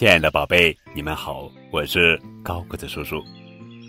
[0.00, 3.22] 亲爱的宝贝，你们好，我是高个子叔叔。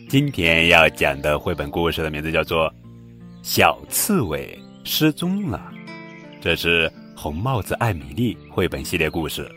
[0.09, 2.69] 今天要讲的绘本故事的名字叫做
[3.41, 5.71] 《小刺猬失踪了》，
[6.41, 9.49] 这是《红帽子艾米丽》绘本系列故事，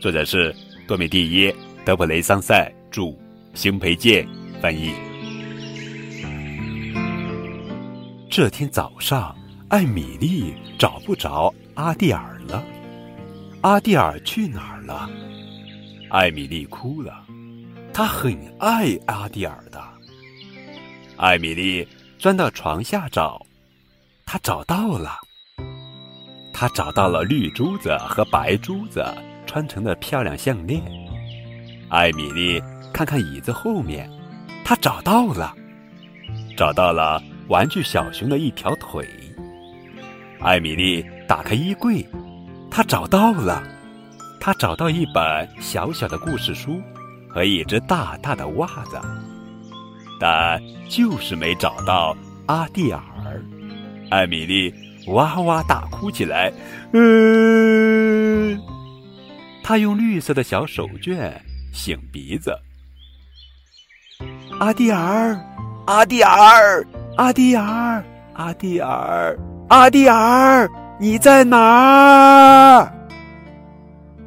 [0.00, 0.52] 作者是
[0.88, 1.52] 多米蒂耶·
[1.84, 3.16] 德普雷桑塞著，
[3.54, 4.26] 邢培建
[4.60, 4.92] 翻译。
[8.28, 9.32] 这天早上，
[9.68, 12.64] 艾米丽找不着阿蒂尔了，
[13.60, 15.08] 阿蒂尔去哪儿了？
[16.10, 17.24] 艾米丽哭了，
[17.94, 19.80] 她很爱阿蒂尔的。
[21.16, 21.86] 艾米丽
[22.18, 23.46] 钻到床下找，
[24.26, 25.18] 她找到了。
[26.52, 29.04] 她找到了绿珠子和白珠子
[29.46, 30.82] 穿成的漂亮项链。
[31.88, 32.60] 艾米丽
[32.92, 34.10] 看看椅子后面，
[34.64, 35.54] 她找到了，
[36.56, 39.06] 找到了玩具小熊的一条腿。
[40.40, 42.04] 艾米丽打开衣柜，
[42.68, 43.62] 她找到了。
[44.40, 46.80] 他找到一本小小的故事书
[47.28, 48.98] 和一只大大的袜子，
[50.18, 53.00] 但就是没找到阿蒂尔。
[54.10, 54.74] 艾米丽
[55.08, 56.50] 哇哇大哭起来，
[56.92, 58.58] 嗯，
[59.62, 61.32] 她用绿色的小手绢
[61.72, 62.58] 擤鼻子。
[64.58, 65.38] 阿蒂尔，
[65.86, 66.84] 阿蒂尔，
[67.16, 68.02] 阿蒂尔，
[68.34, 69.38] 阿蒂尔，
[69.68, 70.68] 阿蒂尔，
[70.98, 72.99] 你在哪儿？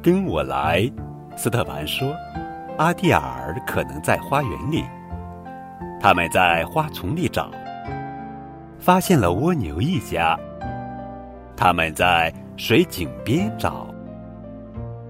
[0.04, 0.86] 跟我来，
[1.34, 2.14] 斯特凡说
[2.76, 4.84] ：“阿蒂尔可能在花园里。”
[5.98, 7.50] 他们在花丛里找，
[8.78, 10.38] 发现了蜗牛一家；
[11.56, 13.86] 他们在水井边找，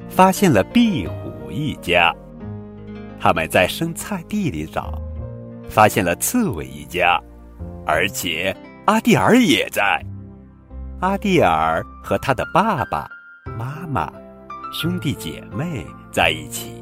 [0.08, 2.14] 发现了壁虎一家；
[3.18, 4.96] 他们在生菜地里找，
[5.68, 7.20] 发现了刺猬一家，
[7.84, 10.00] 而且阿蒂尔也在。
[11.00, 13.08] 阿蒂尔和他的爸爸
[13.58, 14.08] 妈妈。
[14.74, 16.72] 兄弟姐妹在一起，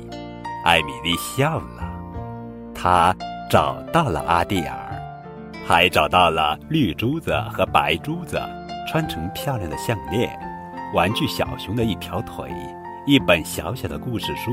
[0.64, 1.92] 艾米丽笑了。
[2.74, 3.14] 她
[3.50, 4.98] 找到了阿蒂尔，
[5.66, 8.40] 还找到了绿珠子和白珠子
[8.88, 10.34] 穿成漂亮的项链，
[10.94, 12.50] 玩具小熊的一条腿，
[13.06, 14.52] 一本小小的故事书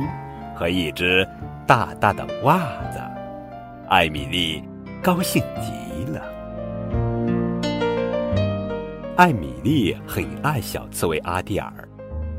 [0.54, 1.26] 和一只
[1.66, 2.58] 大大的袜
[2.92, 3.00] 子。
[3.88, 4.62] 艾米丽
[5.02, 6.22] 高兴极了。
[9.16, 11.72] 艾米丽很爱小刺猬阿蒂尔。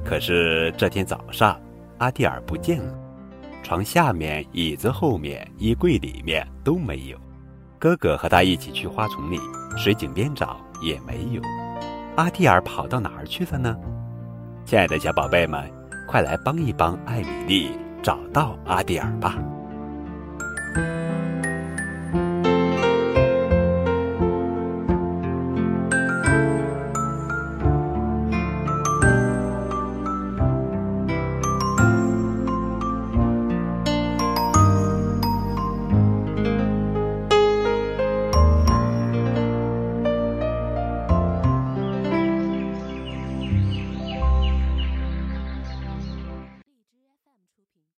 [0.04, 1.60] 可是这天早上，
[1.98, 2.94] 阿蒂尔不见了，
[3.62, 7.18] 床下面、椅子后面、衣柜里面都没有。
[7.78, 9.38] 哥哥和他一起去花丛里、
[9.76, 11.40] 水井边找，也没有。
[12.16, 13.76] 阿蒂尔跑到哪儿去了呢？
[14.64, 15.70] 亲爱的小宝贝们，
[16.06, 17.70] 快来帮一帮艾米丽
[18.02, 19.38] 找到阿蒂尔吧！